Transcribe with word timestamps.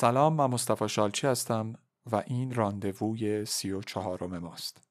سلام 0.00 0.32
من 0.32 0.46
مصطفی 0.46 0.88
شالچی 0.88 1.26
هستم 1.26 1.72
و 2.12 2.22
این 2.26 2.54
راندووی 2.54 3.44
سی 3.44 3.70
و 3.70 3.82
چهارم 3.82 4.38
ماست. 4.38 4.82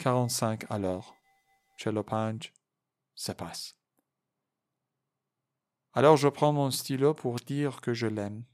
quarante-cinq 0.00 0.60
alors, 0.70 1.14
45 1.76 2.52
passe. 3.38 3.77
Alors 5.92 6.16
je 6.16 6.28
prends 6.28 6.52
mon 6.52 6.70
stylo 6.70 7.14
pour 7.14 7.36
dire 7.36 7.80
que 7.80 7.94
je 7.94 8.06
l'aime, 8.06 8.44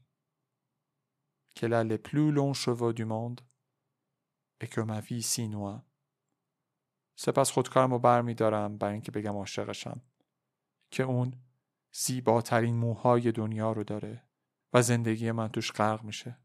qu'elle 1.53 1.73
a 1.73 1.83
les 1.83 1.97
plus 1.97 2.31
longs 2.31 2.53
cheveux 2.53 2.93
du 2.93 3.05
monde 3.05 3.41
et 4.59 4.67
que 4.67 4.81
ma 4.81 5.01
vie 5.01 5.23
si 5.23 5.47
noire. 5.47 5.81
سپس 7.17 7.51
خودکارم 7.51 7.91
رو 7.91 7.99
بر 7.99 8.21
میدارم 8.21 8.77
بر 8.77 8.91
اینکه 8.91 9.11
بگم 9.11 9.35
عاشقشم 9.35 10.01
که 10.91 11.03
اون 11.03 11.33
زیباترین 11.91 12.75
موهای 12.75 13.31
دنیا 13.31 13.71
رو 13.71 13.83
داره 13.83 14.27
و 14.73 14.81
زندگی 14.81 15.31
من 15.31 15.47
توش 15.47 15.71
غرق 15.71 16.03
میشه 16.03 16.39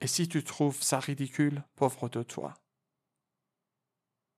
اسی 0.00 0.26
تو 0.26 0.40
تروف 0.40 0.84
سخیدیکول 0.84 1.62
پوفر 1.76 2.06
دو 2.06 2.24
توا 2.24 2.54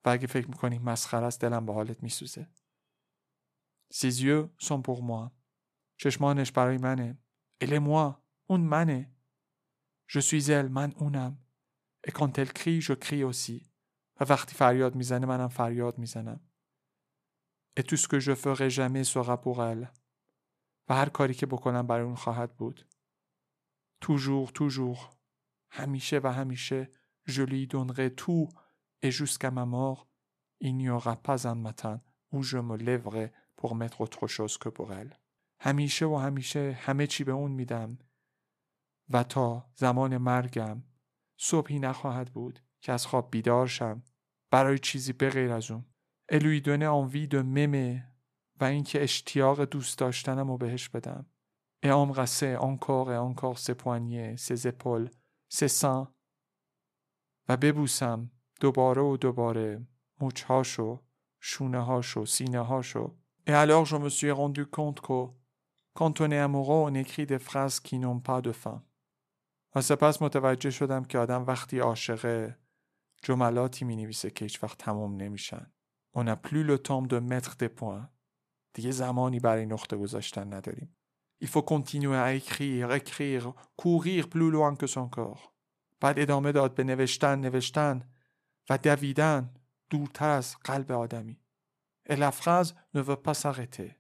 و 0.05 0.09
اگه 0.09 0.27
فکر 0.27 0.49
می‌کنی 0.49 0.79
مسخره 0.79 1.27
است 1.27 1.41
دلم 1.41 1.67
به 1.67 1.73
حالت 1.73 2.03
میسوزه 2.03 2.49
Ses 3.95 4.25
yeux 4.25 4.51
sont 4.57 4.81
pour 4.81 5.03
moi. 5.03 5.31
Elle 6.03 7.73
est 7.75 7.79
moi, 7.79 8.25
une 8.49 8.65
mane. 8.65 9.07
Je 10.07 10.19
suis 10.19 10.51
elle, 10.51 10.71
man 10.71 10.95
unam. 10.99 11.37
Et 12.05 12.11
quand 12.11 12.39
elle 12.39 12.55
crie, 12.55 12.81
je 12.81 12.95
crie 12.95 13.23
aussi. 13.23 13.71
Et 14.19 14.25
tout 17.83 17.97
ce 17.99 18.09
que 18.09 18.19
je 18.19 18.35
ferai 18.35 18.71
jamais 18.71 19.05
sera 19.05 19.39
pour 19.39 19.63
elle. 19.63 19.93
Toujours, 24.01 24.53
toujours. 24.55 25.19
Hamiche 25.77 26.15
va 26.15 26.39
hamiche, 26.39 26.75
je 27.25 27.43
lui 27.43 27.67
donnerai 27.67 28.15
tout, 28.15 28.49
et 29.03 29.11
jusqu'à 29.11 29.51
ma 29.51 29.67
mort, 29.67 30.09
il 30.61 30.79
n'y 30.79 30.89
aura 30.89 31.17
pas 31.17 31.47
un 31.47 31.57
matin 31.57 32.01
où 32.31 32.43
je 32.43 32.57
me 32.57 32.79
lèverai 32.79 33.33
pour 33.63 33.75
mettre 33.77 34.01
autre 34.01 34.27
chose 34.27 34.59
que 34.59 34.69
pour 34.69 34.93
elle. 34.93 35.15
همیشه 35.61 36.07
و 36.07 36.17
همیشه 36.17 36.79
همه 36.81 37.07
چی 37.07 37.25
به 37.25 37.33
اون 37.33 37.51
میدم. 37.51 37.99
و 39.09 39.23
تا 39.23 39.71
زمان 39.75 40.17
مرگم 40.17 40.83
صبحی 41.37 41.79
نخواهد 41.79 42.33
بود 42.33 42.61
که 42.81 42.93
از 42.93 43.07
خواب 43.07 43.31
بیدار 43.31 43.67
شم. 43.67 44.03
برای 44.51 44.79
چیزی 44.79 45.13
بغیر 45.13 45.53
از 45.53 45.71
اون. 45.71 45.85
الوی 46.29 46.61
دونه 46.61 46.93
انوی 46.93 47.27
دو 47.27 47.43
ممه 47.43 48.13
و 48.61 48.65
اینکه 48.65 49.03
اشتیاق 49.03 49.65
دوست 49.65 49.99
داشتنم 49.99 50.51
رو 50.51 50.59
بهش 50.59 50.89
بدم. 50.89 51.27
Encore 51.85 53.59
ses 53.59 53.75
poignets, 53.75 54.37
ses 54.37 54.67
épaules, 54.67 55.11
ses 55.49 55.73
seins. 55.81 56.09
و 57.49 57.57
ببوسم 57.57 58.31
دوباره 58.61 59.03
و 59.03 59.17
دوباره 59.17 59.87
مچهاشو 60.21 61.01
شونه 61.41 61.81
هاشو 61.81 62.27
سینه 62.27 62.61
هاشو 62.61 63.17
Et 63.47 63.53
alors 63.53 63.85
je 63.85 63.97
me 63.97 64.09
suis 64.09 64.31
rendu 64.31 64.67
compte 64.67 65.01
que 65.01 65.27
quand 65.95 66.21
on 66.21 66.31
est 66.31 66.39
amoureux 66.39 66.83
on 66.89 66.95
écrit 66.95 67.27
des 67.27 67.39
phrases 67.39 67.81
qui 67.81 67.99
n'ont 67.99 68.21
pas 68.21 68.41
de 68.41 68.53
fin. 68.53 68.83
و 69.75 69.81
سپس 69.81 70.23
متوجه 70.23 70.71
شدم 70.71 71.05
که 71.05 71.19
آدم 71.19 71.45
وقتی 71.47 71.79
عاشقه 71.79 72.59
جملاتی 73.23 73.85
می 73.85 73.97
نویسه 73.97 74.31
که 74.31 74.45
هیچ 74.45 74.63
وقت 74.63 74.79
تمام 74.79 75.17
نمیشن. 75.17 75.73
On 76.15 76.25
n'a 76.25 76.37
plus 76.37 76.65
le 76.65 76.79
temps 76.79 77.03
de 77.03 77.19
mettre 77.19 77.57
des 77.57 77.69
points. 77.69 78.09
دیگه 78.75 78.91
زمانی 78.91 79.41
برای 79.41 79.67
نقطه 79.67 79.97
گذاشتن 79.97 80.55
نداریم. 80.55 80.97
Il 81.45 81.49
faut 81.49 81.63
continuer 81.63 82.19
à 82.19 82.35
écrire, 82.35 82.93
écrire, 82.93 83.53
courir 83.77 84.29
plus 84.29 84.51
loin 84.51 84.77
que 84.77 84.87
son 84.87 85.09
corps. 85.09 85.53
بعد 86.01 86.19
ادامه 86.19 86.53
داد 86.53 86.75
به 86.75 86.85
نوشتن 86.85 87.41
نوشتن 87.41 88.09
و 88.71 88.79
دویدن 88.79 89.55
دورتر 89.91 90.31
از 90.31 90.57
قلب 90.57 90.93
آدمی. 90.93 91.42
Et 92.07 92.17
la 92.17 92.33
phrase 92.33 92.75
ne 92.95 93.01
veut 93.01 93.23
pas 93.23 93.35
s'arrêter. 93.35 93.97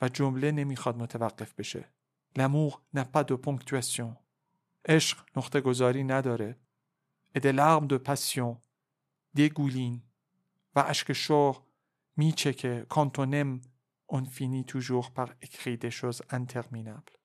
و 0.00 0.08
جمله 0.08 0.52
نمی‌خواد 0.52 0.96
متوقف 0.96 1.54
بشه. 1.54 1.92
L'amour 2.36 2.82
n'a 2.94 3.04
pas 3.04 3.24
de 3.24 3.34
ponctuation. 3.34 4.16
عشق 4.88 5.26
نقطه 5.36 5.60
گذاری 5.60 6.04
نداره. 6.04 6.56
Et 7.34 7.40
des 7.40 7.52
larmes 7.52 7.86
de 7.86 7.98
passion 7.98 8.56
dégoulinent. 9.34 10.00
و 10.74 10.84
اشک 10.86 11.12
شوق 11.12 11.66
میچکه 12.16 12.86
quand 12.88 13.18
on 13.18 13.32
aime 13.32 13.60
on 14.08 14.24
finit 14.24 14.64
toujours 14.64 15.10
par 15.10 15.28
écrire 15.42 15.78
des 15.78 15.90
choses 15.90 16.22
interminables. 16.30 17.18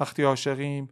وقتی 0.00 0.22
عاشقیم 0.22 0.88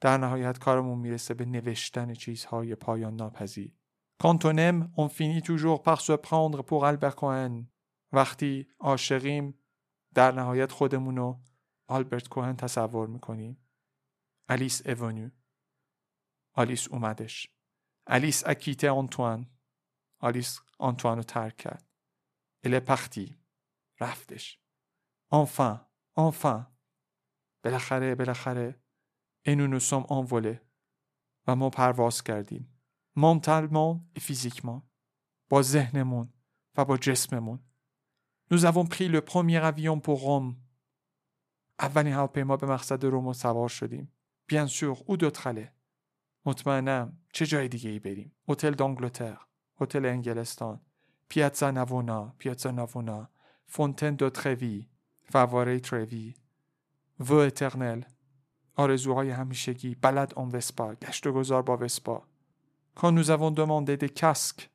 در 0.00 0.16
نهایت 0.16 0.58
کارمون 0.58 0.98
می‌رسه 0.98 1.34
به 1.34 1.44
نوشتن 1.44 2.14
چیزهای 2.14 2.74
پایان 2.74 3.16
ناپذیر. 3.16 3.77
Quand 4.22 4.44
on 4.44 4.56
aime, 4.56 4.90
on 4.96 5.08
finit 5.08 5.42
toujours 5.42 5.82
par 5.82 6.00
se 6.00 6.12
prendre 6.12 6.62
pour 6.62 6.84
Albert 6.84 7.16
Cohen. 7.16 7.64
وقتی 8.12 8.66
عاشقیم 8.78 9.58
در 10.14 10.32
نهایت 10.32 10.72
خودمون 10.72 11.16
رو 11.16 11.40
آلبرت 11.86 12.28
کوهن 12.28 12.56
تصور 12.56 13.06
می‌کنیم. 13.06 13.68
الیس 14.48 14.86
اونو 14.86 15.30
آلیس 16.54 16.88
اومدش. 16.88 17.48
الیس 18.06 18.46
اکیته 18.46 18.90
آنتوان. 18.90 19.46
آلیس 20.20 20.60
آنتوان 20.78 21.16
رو 21.16 21.22
ترک 21.22 21.56
کرد. 21.56 21.90
اله 22.64 22.80
پختی. 22.80 23.36
رفتش. 24.00 24.60
enfin, 25.32 25.78
enfin. 26.16 26.66
بالاخره 27.64 28.14
بالاخره 28.14 28.82
اینو 29.46 29.66
نوسام 29.66 30.02
آنوله 30.08 30.62
و 31.46 31.56
ما 31.56 31.70
پرواز 31.70 32.22
کردیم. 32.22 32.77
Mentalement 33.18 34.00
et 34.16 34.20
physiquement 34.20 34.80
با 35.48 35.62
ذهنمون 35.62 36.28
و 36.76 36.84
با 36.84 36.96
جسممون 36.96 37.58
Nous 38.50 38.64
avons 38.64 38.86
pris 38.86 39.08
le 39.08 39.20
premier 39.20 39.58
avion 39.58 40.00
pour 40.00 40.20
Rome. 40.22 40.54
اولین 41.80 42.12
هواپیما 42.12 42.56
به 42.56 42.66
مقصد 42.66 43.04
روم 43.04 43.32
سوار 43.32 43.68
شدیم. 43.68 44.12
Bien 44.52 44.66
sûr, 44.66 45.08
ou 45.08 45.16
d'autre 45.16 45.46
aller. 45.46 45.68
مطمئنم 46.46 47.18
چه 47.32 47.46
جای 47.46 47.68
دیگه 47.68 47.90
ای 47.90 47.98
بریم. 47.98 48.32
هتل 48.48 48.70
دانگلتر، 48.70 49.38
هتل 49.80 50.06
انگلستان، 50.06 50.80
پیاتزا 51.28 51.70
نوونا، 51.70 52.34
پیاتزا 52.38 52.70
نوونا، 52.70 53.30
فونتن 53.66 54.14
دو 54.14 54.30
تروی، 54.30 54.88
فواره 55.22 55.80
تروی، 55.80 56.34
و 57.20 57.34
اترنل، 57.34 58.02
آرزوهای 58.74 59.30
همیشگی، 59.30 59.94
بلد 59.94 60.34
آن 60.34 60.48
وسپا، 60.48 60.94
گشت 60.94 61.26
و 61.26 61.32
گذار 61.32 61.62
با 61.62 61.76
وسپا، 61.76 62.26
Quand 63.00 63.12
nous 63.12 63.30
avons 63.30 63.52
demandé 63.52 63.96
des 63.96 64.08
casques, 64.08 64.72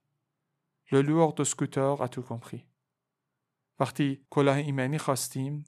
le 0.91 1.01
loueur 1.01 1.33
de 1.33 1.43
scooter 1.43 2.01
a 2.01 2.07
tout 2.07 2.23
compris. 2.23 2.65
وقتی 3.79 4.25
کلاه 4.29 4.57
ایمنی 4.57 4.97
خواستیم 4.97 5.65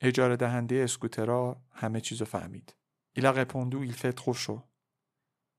اجاره 0.00 0.36
دهنده 0.36 0.76
اسکوترها 0.84 1.62
همه 1.72 2.00
چیزو 2.00 2.24
فهمید. 2.24 2.76
Répondu 3.18 3.84
il 3.84 3.92
fait 3.92 4.12
trop 4.12 4.34
chaud. 4.34 4.62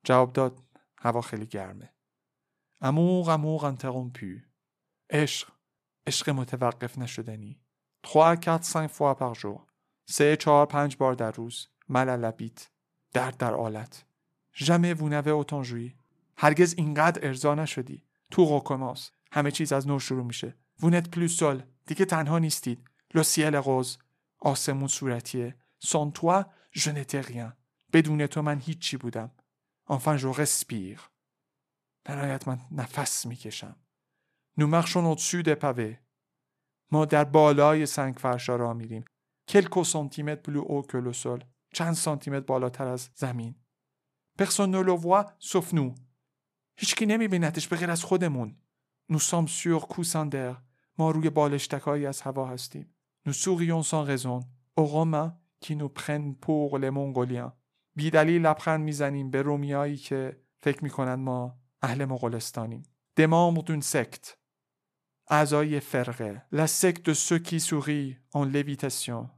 جواب 0.04 0.34
داد 0.34 0.64
هوا 0.98 1.22
خیلی 1.22 1.46
گرمه. 1.46 1.94
Amour, 2.84 3.30
amour 3.30 3.66
interrompu. 3.66 4.42
عشق 5.10 5.52
عشق 6.08 6.30
متوقف 6.30 6.98
نشدنی. 6.98 7.62
3 8.04 8.38
4 8.38 8.62
5 8.74 8.88
fois 8.88 9.16
par 9.16 9.36
jour. 9.36 9.68
سه 10.10 10.36
چهار 10.36 10.66
پنج 10.66 10.98
بار 10.98 11.14
در 11.14 11.32
روز. 11.32 11.68
ملل 11.90 12.32
بیت. 12.32 12.72
درد 13.14 13.38
در 13.38 13.54
آلت. 13.54 14.06
Jamais 14.54 14.94
vous 14.94 15.10
n'avez 15.10 15.32
autant 15.32 15.64
joui. 15.64 15.96
هرگز 16.38 16.74
اینقدر 16.78 17.28
ارضا 17.28 17.56
نشدی. 17.56 18.04
Tout 18.32 18.46
recommence 18.46 19.12
همه 19.32 19.52
چیز 19.52 19.74
از 19.74 19.88
نو 19.88 20.00
شروع 20.00 20.26
میشه. 20.26 20.58
Vous 20.82 20.93
n'êtes 20.93 21.10
plus 21.10 21.38
seul. 21.38 21.64
دیگه 21.86 22.06
تنها 22.06 22.40
نیستید. 22.40 22.90
Le 23.14 23.28
ciel 23.28 23.56
rose 23.56 23.98
آسمون 24.40 24.88
صورتیه. 24.88 25.56
Sans 25.80 26.12
toi 26.12 26.46
je 26.74 26.91
n'étais 26.91 27.54
بدون 27.94 28.28
تو 28.28 28.42
من 28.42 28.60
هیچی 28.60 28.98
بودم. 28.98 29.32
Enfin 29.86 30.18
je 30.18 30.34
respire 30.34 31.02
نهایت 32.10 32.48
من 32.48 32.62
نفس 32.72 33.26
می‌کشم. 33.26 33.76
Nous 34.58 34.68
marchons 34.68 35.16
au 35.16 35.50
pavé 35.50 35.98
ما 36.92 37.06
در 37.06 37.24
بالای 37.24 37.86
سنگ 37.86 38.16
فرشا 38.16 38.56
را 38.56 38.74
میریم 38.74 39.06
quelques 39.48 39.84
centimètres 39.84 40.42
plus 40.42 40.64
au 40.68 41.14
sol 41.14 41.44
چند 41.74 41.94
سانتیمتر 41.94 42.46
بالاتر 42.46 42.88
از 42.88 43.10
زمین. 43.16 43.56
پرسون 44.40 44.72
نو 44.72 44.84
لو 44.84 45.24
سوف 45.40 45.74
نو 45.74 45.96
هیچکی 46.78 47.06
نمیبینتش 47.06 47.68
به 47.68 47.76
غیر 47.76 47.92
از 47.92 48.04
خودمون. 48.04 48.56
Sommes 49.12 49.50
sur 49.50 49.82
Coussander. 49.94 50.56
ما 50.98 51.12
روی 51.12 51.30
بالشتکایی 51.30 52.06
از 52.06 52.22
هوا 52.22 52.48
هستیم. 52.48 52.96
Raison. 53.28 54.40
Aux 54.80 54.86
Romains 54.86 55.32
qui 55.62 55.76
nous 55.76 55.90
prennent 55.90 56.36
pour 56.36 56.78
les 56.78 56.92
Mongoliens. 56.92 57.54
بیدلیل 57.96 58.46
لبخند 58.46 58.84
می‌زنیم 58.84 59.32
به 59.32 59.42
رومیایی 59.42 59.98
که 59.98 60.42
فکر 60.58 60.84
می‌کنن 60.84 61.14
ما 61.14 61.60
اهل 61.82 62.06
مغولستانیم. 62.06 62.84
دمام 63.16 63.62
دون 63.62 63.82
سکت 63.82 64.38
اعضای 65.30 65.80
فرقه. 65.80 66.46
Secte 66.54 67.04
de 67.04 67.14
ceux 67.14 67.40
qui 67.40 67.60
sourient 67.60 68.18
en 68.34 68.46
lévitation. 68.54 69.30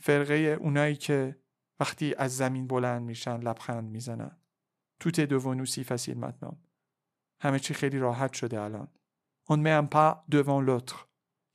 فرقه 0.00 0.34
اونایی 0.34 0.96
که 0.96 1.36
وقتی 1.80 2.14
از 2.14 2.36
زمین 2.36 2.66
بلند 2.66 3.02
میشن 3.02 3.40
لبخند 3.40 3.90
می‌زنن. 3.90 4.36
تو 5.00 5.10
ته 5.10 5.26
devant 5.26 5.54
nous 5.54 5.66
si 5.66 5.84
facile 5.84 6.18
maintenant 6.18 6.67
همه 7.40 7.58
چی 7.58 7.74
خیلی 7.74 7.98
راحت 7.98 8.32
شده 8.32 8.60
الان. 8.60 8.88
Met 9.50 9.74
un 9.82 9.86
pas 9.86 10.24
devant 10.30 10.60
l'autre. 10.60 11.08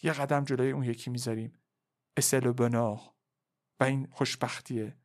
یه 0.04 0.14
قدم 0.14 0.44
جلوی 0.44 0.72
اون 0.72 0.84
یکی 0.84 1.10
می‌ذاریم. 1.10 1.54
Et 2.20 2.24
c'est 2.24 2.44
le 2.44 2.54
و 3.80 3.84
این 3.84 4.08
خوشبختیه. 4.12 4.98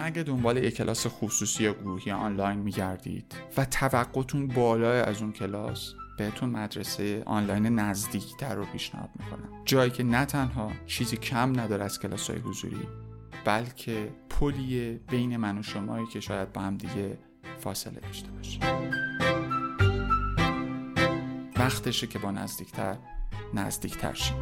اگه 0.00 0.22
دنبال 0.22 0.56
یک 0.56 0.76
کلاس 0.76 1.06
خصوصی 1.06 1.64
یا 1.64 1.72
گروهی 1.72 2.10
آنلاین 2.10 2.58
میگردید 2.58 3.34
و 3.56 3.64
توقعتون 3.64 4.48
بالای 4.48 5.00
از 5.00 5.22
اون 5.22 5.32
کلاس 5.32 5.94
بهتون 6.18 6.50
مدرسه 6.50 7.22
آنلاین 7.26 7.66
نزدیکتر 7.66 8.54
رو 8.54 8.64
پیشنهاد 8.64 9.10
می‌کنم. 9.18 9.62
جایی 9.64 9.90
که 9.90 10.02
نه 10.02 10.24
تنها 10.24 10.72
چیزی 10.86 11.16
کم 11.16 11.60
نداره 11.60 11.84
از 11.84 12.00
کلاس 12.00 12.30
های 12.30 12.38
حضوری 12.38 12.88
بلکه 13.44 14.14
پلیه 14.30 14.92
بین 14.92 15.36
من 15.36 15.58
و 15.58 15.62
شمایی 15.62 16.06
که 16.06 16.20
شاید 16.20 16.52
با 16.52 16.60
هم 16.60 16.76
دیگه 16.76 17.18
فاصله 17.58 18.00
داشته 18.00 18.30
باشه. 18.30 18.60
وقتشه 21.56 22.06
که 22.06 22.18
با 22.18 22.30
نزدیکتر 22.30 22.98
نزدیکتر 23.54 24.14
شیم. 24.14 24.36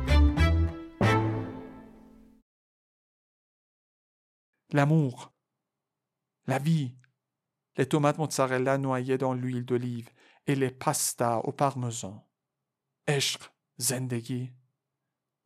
L'amour, 4.75 5.33
la 6.47 6.59
vie, 6.59 6.95
les 7.79 7.87
tomates 7.87 8.19
mozzarella 8.19 8.77
noyées 8.77 9.17
dans 9.17 9.33
l'huile 9.33 9.65
d'olive 9.65 10.11
et 10.47 10.55
les. 10.55 10.73
عشق 13.09 13.41
زندگی 13.77 14.53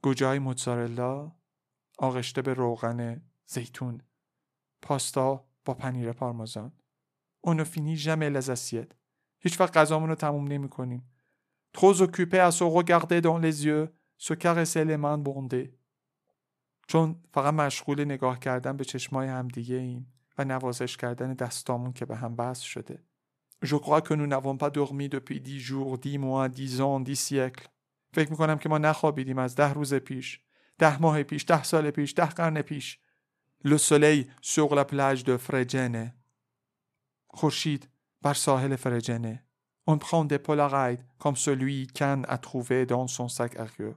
گوجای 0.03 0.39
موتزارلا 0.39 1.33
آغشته 1.99 2.43
به 2.43 2.55
روغن 2.55 3.23
زیتون 3.53 4.01
پاستا 4.83 5.45
با 5.65 5.75
پنیر 5.75 6.13
پارمزان 6.13 6.73
اونو 7.41 7.65
فینی 7.65 7.97
ژمه 7.97 8.29
لزاسیت 8.29 8.93
هیچ 9.41 9.61
وقت 9.61 9.77
غذامون 9.77 10.09
رو 10.09 10.15
تموم 10.15 10.47
نمی 10.47 10.69
کنیم. 10.69 11.09
Trop 11.77 12.01
occupé 12.07 12.39
à 12.39 12.51
se 12.51 12.65
regarder 12.65 13.21
dans 13.21 13.39
les 13.39 13.67
yeux 13.67 13.89
se 14.19 14.35
caresser 14.35 14.85
bondées. 15.25 15.71
چون 16.89 17.17
فقط 17.35 17.55
مشغول 17.55 18.05
نگاه 18.05 18.39
کردن 18.39 18.77
به 18.77 18.85
چشمای 18.85 19.29
همدیگه 19.29 19.77
ایم 19.77 20.13
و 20.39 20.45
نوازش 20.45 20.97
کردن 20.97 21.35
دستامون 21.35 21.93
که 21.93 22.05
به 22.07 22.17
هم 22.17 22.37
بست 22.37 22.63
شده. 22.63 23.03
Je 23.65 23.77
crois 23.77 24.01
que 24.01 24.15
nous 24.15 24.27
n'avons 24.27 24.57
pas 24.57 24.71
dormi 24.71 25.09
depuis 25.09 25.41
dix 25.41 25.61
jours, 25.69 25.99
dix 25.99 26.19
mois, 26.19 26.49
dix 26.49 26.81
ans, 26.81 27.01
dix 27.09 27.21
siècles. 27.29 27.69
فکر 28.13 28.31
می‌کنم 28.31 28.59
که 28.59 28.69
ما 28.69 28.79
نخوابیدیم 28.79 29.39
از 29.39 29.55
ده 29.55 29.73
روز 29.73 29.95
پیش 29.95 30.41
ده 30.79 31.03
ماه 31.03 31.23
پیش 31.23 31.45
ده 31.45 31.63
سال 31.63 31.91
پیش 31.91 32.15
ده 32.17 32.27
قرن 32.27 32.63
پیش. 32.63 32.99
Le 33.65 33.79
soleil 33.79 34.31
sur 34.41 34.75
la 34.75 34.85
plage 34.85 35.25
de 35.25 35.37
Fregene 35.37 36.13
خورشید 37.35 37.89
بر 38.23 38.35
ساحل 38.35 38.77
فرجنه 38.77 39.45
On 39.91 39.99
prend 39.99 40.25
des 40.25 40.39
polaroids 40.39 41.03
comme 41.19 41.37
celui 41.37 41.87
qu'Anne 41.89 42.25
a 42.29 42.39
trouvé 42.39 42.87
dans 42.87 43.07
son 43.09 43.29
sac 43.29 43.55
rieux. 43.55 43.97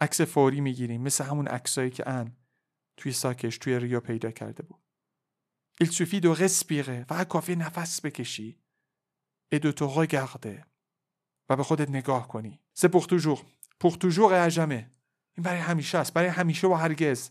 عکس 0.00 0.20
فوری 0.20 0.60
می‌گیریم 0.60 1.02
مثل 1.02 1.24
همون 1.24 1.48
عکسایی 1.48 1.90
که 1.90 2.08
ان 2.08 2.36
توی 2.96 3.12
ساکش 3.12 3.58
توی 3.58 3.78
ریو 3.78 4.00
پیدا 4.00 4.30
کرده 4.30 4.62
بود. 4.62 4.82
Il 5.82 5.92
suffit 5.92 6.20
de 6.20 6.28
respirer. 6.28 7.04
فقط 7.08 7.28
کافی 7.28 7.56
نفس 7.56 8.00
بکشی. 8.04 8.58
Et 9.54 9.58
de 9.58 9.72
te 9.72 9.84
regarder. 9.84 10.66
و 11.50 11.56
به 11.56 11.62
خودت 11.62 11.90
نگاه 11.90 12.28
کنی. 12.28 12.60
C'est 12.78 12.88
pour 12.88 13.06
toujours. 13.06 13.44
Pour 13.82 13.98
toujours 13.98 14.32
et 14.32 14.50
jamais. 14.50 14.84
این 15.36 15.42
برای 15.44 15.60
همیشه 15.60 15.98
است. 15.98 16.12
برای 16.12 16.28
همیشه 16.28 16.66
و 16.66 16.74
هرگز. 16.74 17.30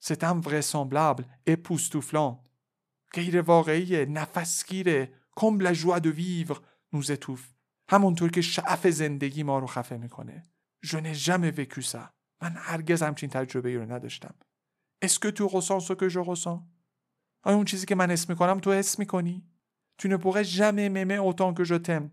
C'est 0.00 0.24
invraisemblable, 0.24 1.24
époustouflant. 1.46 2.44
غیر 3.14 3.40
واقعی 3.40 4.06
نفسگیره 4.06 5.12
la 5.40 5.72
joie 5.74 6.00
de 6.00 6.10
vivre 6.10 6.62
nous 6.92 7.10
étouffe. 7.10 7.54
همونطور 7.90 8.30
که 8.30 8.40
شعف 8.40 8.86
زندگی 8.86 9.42
ما 9.42 9.58
رو 9.58 9.66
خفه 9.66 9.96
می‌کنه. 9.96 10.42
Je 10.84 10.96
n'ai 10.96 11.14
jamais 11.14 11.50
vécu 11.50 11.82
ça. 11.82 12.12
من 12.42 12.54
هرگز 12.56 13.02
همچین 13.02 13.30
تجربه 13.30 13.68
ای 13.68 13.76
رو 13.76 13.92
نداشتم. 13.92 14.34
Est-ce 15.04 15.18
que 15.18 15.30
tu 15.30 15.42
ressens 15.42 15.80
ce 15.80 15.92
que 15.92 16.08
je 16.08 16.18
ressens? 16.18 16.62
آیا 17.42 17.56
اون 17.56 17.64
چیزی 17.64 17.86
که 17.86 17.94
من 17.94 18.10
حس 18.10 18.28
می‌کنم 18.28 18.60
تو 18.60 18.72
حس 18.72 18.98
می‌کنی؟ 18.98 19.46
Tu 20.02 20.08
ne 20.08 20.16
pourrais 20.16 20.44
jamais 20.44 20.88
m'aimer 20.88 21.18
autant 21.18 21.54
que 21.54 21.64
je 21.64 21.78
t'aime. 21.78 22.10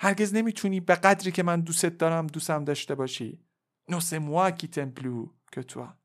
هرگز 0.00 0.34
نمی‌تونی 0.34 0.80
به 0.80 0.94
قدری 0.94 1.32
که 1.32 1.42
من 1.42 1.60
دوست 1.60 1.86
دارم 1.86 2.26
دوستم 2.26 2.64
داشته 2.64 2.94
باشی. 2.94 3.44
Non 3.90 4.00
c'est 4.00 4.20
moi 4.20 4.52
qui 4.52 4.68
t'aime 4.68 4.92
plus 4.92 5.28
que 5.52 5.60
toi. 5.60 5.99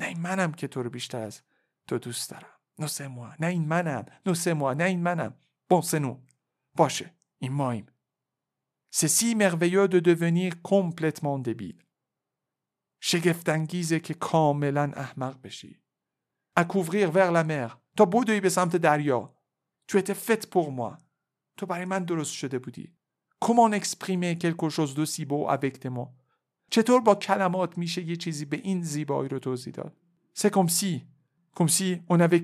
نه 0.00 0.06
این 0.06 0.20
منم 0.20 0.52
که 0.52 0.68
تو 0.68 0.82
رو 0.82 0.90
بیشتر 0.90 1.20
از 1.20 1.42
تو 1.86 1.98
دوست 1.98 2.30
دارم. 2.30 2.52
C'est 2.80 3.08
moi. 3.08 3.40
نه 3.40 3.46
این 3.46 3.68
منم. 3.68 4.06
C'est 4.26 4.54
moi. 4.54 4.74
نه 4.76 4.84
این 4.84 5.02
منم. 5.02 5.34
Nous. 5.70 6.16
باشه. 6.76 7.14
این 7.38 7.52
ماییم. 7.52 7.86
C'est 8.94 9.08
si 9.08 9.34
merveilleux 9.34 9.88
de 9.88 10.00
devenir 10.00 10.62
complètement 10.62 11.38
débile. 11.38 11.82
شگفتانگیزه 13.00 14.00
که 14.00 14.14
کاملا 14.14 14.92
احمق 14.96 15.40
بشی. 15.42 15.82
À 16.60 16.64
couvrir 16.64 17.10
vers 17.10 17.32
la 17.32 17.44
mer. 17.44 17.80
تا 17.96 18.04
بدوی 18.04 18.40
به 18.40 18.48
سمت 18.48 18.76
دریا. 18.76 19.36
Tu 19.88 19.98
étais 19.98 20.14
faite 20.14 20.46
pour 20.46 20.70
moi. 20.70 20.98
تو 21.56 21.66
برای 21.66 21.84
من 21.84 22.04
درست 22.04 22.32
شده 22.32 22.58
بودی. 22.58 22.96
Comment 23.44 23.72
exprimer 23.72 24.38
quelque 24.38 24.68
chose 24.68 24.94
d'aussi 24.94 25.24
beau 25.24 25.48
avec? 25.48 25.86
چطور 26.72 27.00
با 27.00 27.14
کلمات 27.14 27.78
میشه 27.78 28.02
یه 28.02 28.16
چیزی 28.16 28.44
به 28.44 28.56
این 28.56 28.82
زیبایی 28.82 29.28
رو 29.28 29.38
توضیح 29.38 29.72
داد؟ 29.72 29.96
C'est 30.34 30.50
comme 30.56 30.70
si, 30.78 30.92
comme 31.56 31.68
si 31.68 32.00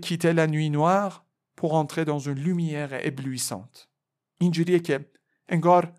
quitté 0.07 0.33
la 0.35 0.47
nuit 0.47 0.71
noire 0.71 1.25
pour 1.57 1.71
entrer 1.83 2.05
dans 2.05 2.19
une 2.19 2.41
lumière 2.49 2.93
éblouissante. 2.93 3.87
اینجوریه 4.41 4.79
که 4.79 5.11
انگار 5.49 5.93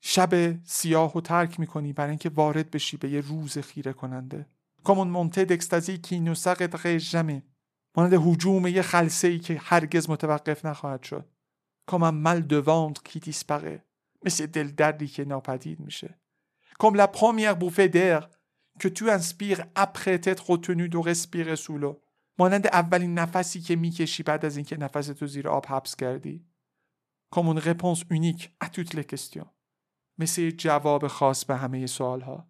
شب 0.00 0.64
سیاه 0.64 1.16
و 1.16 1.20
ترک 1.20 1.60
می‌کنی 1.60 1.92
برای 1.92 2.10
اینکه 2.10 2.28
وارد 2.28 2.70
بشی 2.70 2.96
به 2.96 3.10
یه 3.10 3.20
روز 3.20 3.58
خیره 3.58 3.92
کننده. 3.92 4.46
Montée 4.86 5.46
d'extasie 5.46 6.00
qui 6.06 6.20
ne 6.20 6.34
s'arrêterait 6.34 6.98
jamais. 6.98 7.42
مانند 7.96 8.14
حجوم 8.14 8.66
یه 8.66 8.82
خلسه 8.82 9.28
ای 9.28 9.38
که 9.38 9.60
هرگز 9.62 10.10
متوقف 10.10 10.64
نخواهد 10.64 11.02
شد. 11.02 11.24
Mal 11.90 12.40
de 12.52 12.60
ventre 12.60 13.02
qui 13.08 13.20
disparaît. 13.20 13.80
مثل 14.24 14.46
دل 14.46 14.68
دردی 14.68 15.06
که 15.06 15.24
ناپدید 15.24 15.80
میشه. 15.80 16.25
comme 16.78 16.96
la 16.96 17.08
première 17.08 17.56
bouffée 17.56 17.88
d'air 17.88 18.28
que 18.78 18.88
tu 18.88 19.10
inspires 19.10 19.64
après 19.74 20.18
t'être 20.18 20.50
retenu 20.50 20.88
de 20.88 20.98
respirer 20.98 21.56
sous 21.56 21.78
l'eau. 21.78 22.02
مانند 22.38 22.66
اولین 22.66 23.18
نفسی 23.18 23.60
که 23.60 23.76
می‌کشی 23.76 24.22
بعد 24.22 24.44
از 24.44 24.56
اینکه 24.56 24.76
نفس 24.76 25.06
تو 25.06 25.26
زیر 25.26 25.48
آب 25.48 25.66
حبس 25.68 25.96
کردی. 25.96 26.46
کامون 27.30 27.58
اون 27.58 27.66
رپونس 27.66 28.02
اونیک 28.10 28.50
ا 28.60 28.68
توت 28.68 29.00
کستیون 29.00 29.46
مثل 30.18 30.50
جواب 30.50 31.06
خاص 31.06 31.44
به 31.44 31.56
همه 31.56 31.86
سوال 31.86 32.20
ها 32.20 32.48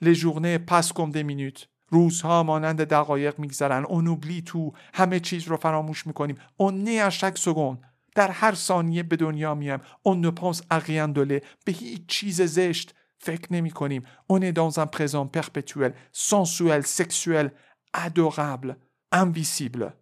لژورنه 0.00 0.58
پس 0.58 0.92
کم 0.92 1.10
ده 1.10 1.22
مینوت 1.22 1.68
روزها 1.88 2.42
مانند 2.42 2.84
دقایق 2.84 3.38
میگذرن. 3.38 3.84
اون 3.84 4.08
اوبلی 4.08 4.42
تو 4.42 4.72
همه 4.94 5.20
چیز 5.20 5.48
رو 5.48 5.56
فراموش 5.56 6.06
می‌کنیم. 6.06 6.36
اون 6.56 6.84
نه 6.84 6.90
اشک 6.90 7.38
سگون 7.38 7.78
در 8.14 8.30
هر 8.30 8.54
ثانیه 8.54 9.02
به 9.02 9.16
دنیا 9.16 9.54
میام 9.54 9.80
اون 10.02 10.26
نپونس 10.26 10.62
اقیان 10.70 11.12
دوله 11.12 11.42
به 11.64 11.72
هیچ 11.72 12.06
چیز 12.06 12.42
زشت. 12.42 12.94
فکر 13.22 13.52
نمی 13.52 13.70
کنیم. 13.70 14.02
On 14.28 14.40
est 14.40 14.52
dans 14.52 14.86
présent 14.86 15.26
perpétuel, 15.26 15.94
sensuel, 16.12 16.82
sexuel, 16.86 17.50
adorable, 17.94 18.76
invisible. 19.12 19.92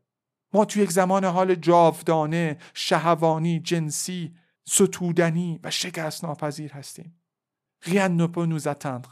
ما 0.53 0.65
توی 0.65 0.83
یک 0.83 0.91
زمان 0.93 1.25
حال 1.25 1.55
جاودانه، 1.55 2.59
شهوانی، 2.75 3.61
جنسی، 3.61 4.35
ستودنی 4.65 5.61
و 5.63 5.71
شکست 5.71 6.25
ناپذیر 6.25 6.73
هستیم. 6.73 7.21
Rien 7.83 8.09
ne 8.09 8.27
peut 8.27 8.47
nous 8.47 8.69
atteindre. 8.69 9.11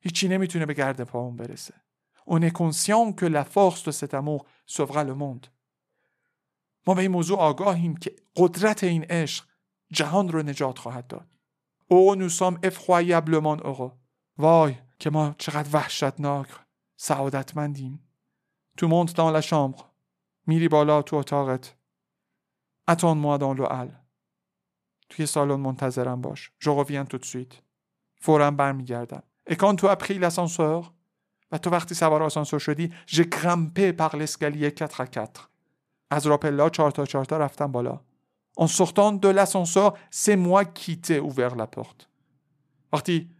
هیچی 0.00 0.28
نمی‌تونه 0.28 0.66
به 0.66 0.74
گرد 0.74 1.04
پاون 1.04 1.36
برسه. 1.36 1.74
On 2.26 2.40
est 2.40 2.52
conscient 2.52 3.12
que 3.12 3.26
la 3.26 3.44
force 3.44 3.82
de 3.84 3.92
cet 3.92 4.14
amour 4.14 4.44
sauvera 4.66 5.04
le 5.04 5.14
monde. 5.14 5.46
ما 6.86 6.94
به 6.94 7.02
این 7.02 7.10
موضوع 7.10 7.38
آگاهیم 7.38 7.96
که 7.96 8.16
قدرت 8.36 8.84
این 8.84 9.04
عشق 9.04 9.44
جهان 9.90 10.28
رو 10.28 10.42
نجات 10.42 10.78
خواهد 10.78 11.06
داد. 11.06 11.33
او 11.88 12.14
نو 12.14 12.28
سام 12.28 12.58
افخوایبلمان 12.62 13.66
اقا 13.66 13.98
وای 14.38 14.74
که 14.98 15.10
ما 15.10 15.34
چقدر 15.38 15.68
وحشتناک 15.72 16.48
سعادتمندیم 16.96 18.08
تو 18.76 18.88
مونت 18.88 19.16
دان 19.16 19.36
لشامق 19.36 19.84
میری 20.46 20.68
بالا 20.68 21.02
تو 21.02 21.16
اتاقت 21.16 21.76
اتان 22.88 23.18
مو 23.18 23.28
ادان 23.28 23.56
لوال 23.56 23.92
توی 25.08 25.26
سالن 25.26 25.60
منتظرم 25.60 26.20
باش 26.20 26.52
جوغوین 26.60 27.04
تو 27.04 27.18
تسویت 27.18 27.52
فورم 28.16 28.56
برمیگردم 28.56 29.22
اکان 29.46 29.76
تو 29.76 29.86
اپخی 29.86 30.14
لسانسور 30.14 30.90
و 31.52 31.58
تو 31.58 31.70
وقتی 31.70 31.94
سوار 31.94 32.22
آسانسور 32.22 32.60
شدی 32.60 32.94
جه 33.06 33.24
گرمپه 33.24 33.92
پقلسگلی 33.92 34.58
یک 34.58 34.76
کتر 34.76 35.06
کتر 35.06 35.42
از 36.10 36.26
راپلا 36.26 36.68
چارتا 36.68 37.06
چارتا 37.06 37.38
رفتم 37.38 37.72
بالا 37.72 38.00
En 38.56 38.66
sortant 38.66 39.12
de 39.12 39.28
l'ascenseur, 39.28 39.94
c'est 40.10 40.36
moi 40.36 40.64
qui 40.64 41.00
t'ai 41.00 41.20
ouvert 41.20 41.56
la 41.56 41.66
porte. 41.66 42.08
وقتی 42.92 43.30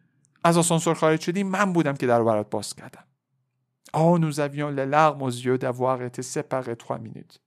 از 0.45 0.59
آسانسور 0.59 0.95
خارج 0.95 1.21
شدی 1.21 1.43
من 1.43 1.73
بودم 1.73 1.95
که 1.95 2.07
در 2.07 2.23
برات 2.23 2.51
باز 2.51 2.75
کردم. 2.75 3.05
Oh, 3.97 4.19
nous 4.19 4.41
avions 4.41 4.71
les 4.71 4.87
larmes 4.87 5.23
aux 5.23 5.31
yeux 5.31 5.59
d'avoir 5.59 6.03
été 6.03 6.23
séparés 6.23 6.77
trois 6.77 6.99
minutes. 6.99 7.39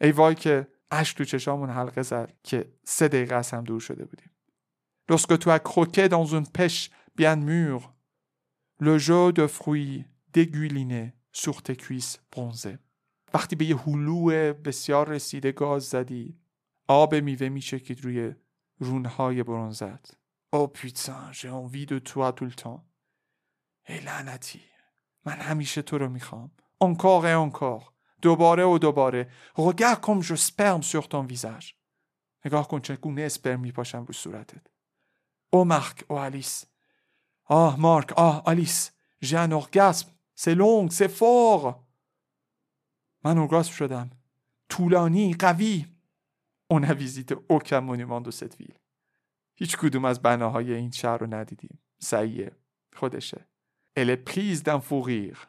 ای 0.00 0.12
وای 0.12 0.34
که 0.34 0.68
اش 0.90 1.12
تو 1.12 1.24
چشامون 1.24 1.70
حلقه 1.70 2.02
زد 2.02 2.32
که 2.44 2.72
سه 2.84 3.08
دقیقه 3.08 3.34
از 3.34 3.50
هم 3.50 3.64
دور 3.64 3.80
شده 3.80 4.04
بودیم. 4.04 4.30
Lorsque 5.10 5.38
tu 5.38 5.50
as 5.50 5.58
croqué 5.58 6.08
dans 6.08 6.26
une 6.26 6.46
pêche 6.46 6.90
bien 7.16 7.36
mûre, 7.36 7.92
le 8.80 8.98
jeu 8.98 9.32
de 9.32 9.46
fruits 9.46 10.04
dégoulinait 10.32 11.14
sur 11.32 11.62
tes 11.62 11.76
cuisses 11.76 12.18
bronzées. 12.32 12.78
وقتی 13.34 13.56
به 13.56 13.64
یه 13.64 13.76
هلو 13.76 14.52
بسیار 14.52 15.08
رسیده 15.08 15.52
گاز 15.52 15.84
زدی 15.84 16.38
آب 16.88 17.14
میوه 17.14 17.48
میچکید 17.48 18.04
روی 18.04 18.34
رونهای 18.78 19.42
برونزت. 19.42 20.16
او 20.52 20.72
putain 20.74 21.32
j'ai 21.32 21.50
envie 21.50 21.86
de 21.86 21.98
toi 21.98 22.32
tout 22.32 22.44
le 22.44 22.80
ای 23.88 24.00
لعنتی 24.00 24.60
من 25.24 25.32
همیشه 25.32 25.82
تو 25.82 25.98
رو 25.98 26.08
می‌خوام. 26.08 26.50
Encore 26.84 27.24
et 27.24 27.92
دوباره 28.22 28.64
و 28.64 28.78
دوباره. 28.78 29.30
Regarde 29.56 30.00
comme 30.00 30.22
je 30.22 30.36
sperme 30.36 30.82
sur 30.82 31.06
ton 31.08 31.26
نگاه 32.44 32.68
کن 32.68 32.80
چگونه 32.80 33.22
اسپرم 33.22 33.60
میپاشم 33.60 34.04
رو 34.04 34.12
صورتت. 34.14 34.66
او 35.50 35.64
مارک 35.64 36.04
او 36.08 36.18
آلیس 36.18 36.64
آه 37.44 37.80
مارک 37.80 38.12
آه 38.12 38.42
آلیس 38.46 38.90
un 39.22 39.50
orgasme. 39.50 40.08
C'est 40.36 40.54
long 40.54 40.88
c'est 40.90 41.08
fort. 41.08 41.74
من 43.24 43.38
اورگاسم 43.38 43.72
شدم. 43.72 44.10
طولانی 44.68 45.34
قوی. 45.34 45.97
اون 46.70 46.84
ویزیت 46.84 47.32
اوکم 47.32 47.78
مونیمان 47.78 48.22
دو 48.22 48.30
ست 48.30 48.60
ویل 48.60 48.78
هیچ 49.54 49.76
کدوم 49.76 50.04
از 50.04 50.22
بناهای 50.22 50.74
این 50.74 50.90
شهر 50.90 51.18
رو 51.18 51.34
ندیدیم 51.34 51.82
سعیه 51.98 52.56
خودشه 52.92 53.48
اله 53.96 54.16
پریز 54.16 54.62
دن 54.62 54.78
فوریر 54.78 55.48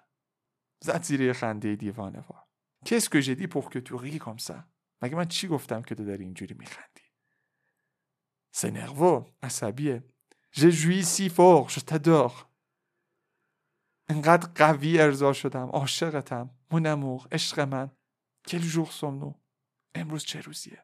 زد 0.84 1.04
زیر 1.04 1.34
خنده 1.34 1.76
دیوانه 1.76 2.20
وار 2.20 2.44
کس 2.86 3.10
که 3.10 3.22
جدی 3.22 3.48
pour 3.48 3.70
que 3.70 3.80
tu 3.80 3.98
ris 3.98 4.20
comme 4.20 4.52
مگه 5.02 5.16
من 5.16 5.26
چی 5.26 5.48
گفتم 5.48 5.82
که 5.82 5.96
تو 5.96 6.06
داری 6.06 6.24
اینجوری 6.24 6.56
میخندی 6.60 7.10
C'est 8.52 8.72
nerveux 8.72 9.24
عصبیه 9.44 10.04
Je 10.52 10.70
jouis 10.70 11.04
si 11.04 11.30
fort 11.30 11.70
je 11.70 11.80
t'adore. 11.80 12.46
انقدر 14.10 14.50
قوی 14.56 15.00
ارضا 15.00 15.34
شدم 15.34 15.70
عاشقتم 15.70 16.50
مونمور 16.72 17.28
عشق 17.32 17.60
من 17.60 17.92
quel 18.48 18.62
jour 18.62 18.92
sommes-nous? 18.92 19.36
امروز 19.96 20.24
چه 20.24 20.42
روزیه 20.42 20.84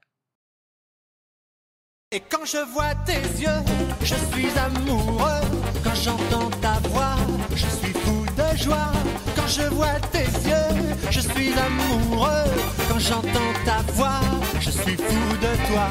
Et 2.16 2.22
quand 2.32 2.46
je 2.46 2.60
vois 2.74 2.96
tes 3.06 3.24
yeux, 3.44 3.62
je 4.02 4.16
suis 4.16 4.50
amoureux. 4.58 5.42
Quand 5.84 5.96
j'entends 6.02 6.50
ta 6.62 6.76
voix, 6.88 7.18
je 7.54 7.68
suis 7.78 7.92
fou 7.92 8.24
de 8.38 8.58
joie. 8.58 8.94
Quand 9.36 9.50
je 9.50 9.64
vois 9.64 10.00
tes 10.14 10.30
yeux, 10.50 10.96
je 11.12 11.20
suis 11.20 11.52
amoureux. 11.68 12.50
Quand 12.88 13.00
j'entends 13.00 13.54
ta 13.66 13.80
voix, 13.92 14.22
je 14.62 14.72
suis 14.72 14.96
fou 14.96 15.24
de 15.46 15.68
toi. 15.68 15.88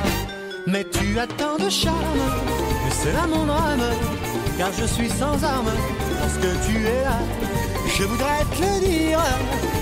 Mais 0.66 0.84
tu 0.84 1.18
as 1.18 1.26
tant 1.26 1.58
de 1.58 1.68
charme, 1.68 2.22
que 2.88 2.94
c'est 2.94 3.12
là 3.12 3.26
mon 3.26 3.44
drame. 3.44 3.84
Car 4.56 4.72
je 4.72 4.86
suis 4.86 5.10
sans 5.10 5.44
armes, 5.44 5.74
parce 6.20 6.38
que 6.38 6.50
tu 6.66 6.86
es 6.86 7.04
là. 7.04 7.18
Je 7.96 8.02
voudrais 8.02 8.44
te 8.56 8.60
le 8.60 8.86
dire, 8.86 9.20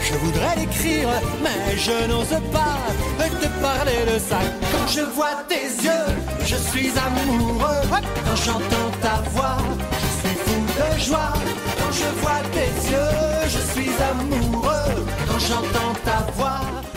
je 0.03 0.15
voudrais 0.15 0.57
l'écrire, 0.57 1.09
mais 1.43 1.77
je 1.79 2.07
n'ose 2.09 2.37
pas 2.53 2.77
te 3.19 3.49
parler 3.63 4.05
de 4.13 4.19
ça. 4.19 4.39
Quand 4.71 4.87
je 4.87 5.01
vois 5.01 5.43
tes 5.49 5.67
yeux, 5.83 6.09
je 6.45 6.57
suis 6.57 6.93
amoureux. 7.07 7.83
Quand 7.91 8.37
j'entends 8.45 8.91
ta 9.01 9.17
voix, 9.31 9.57
je 10.03 10.29
suis 10.29 10.37
fou 10.45 10.61
de 10.79 11.01
joie. 11.01 11.33
Quand 11.79 11.93
je 11.93 12.21
vois 12.21 12.43
tes 12.53 12.73
yeux, 12.91 13.49
je 13.55 13.73
suis 13.73 13.91
amoureux. 14.11 15.07
Quand 15.27 15.39
j'entends 15.39 15.95
ta 16.05 16.31
voix. 16.33 16.92